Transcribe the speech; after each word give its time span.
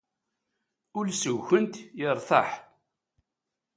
Ul 0.97 1.07
seg-kent 1.21 1.73
yertaḥ. 1.99 2.49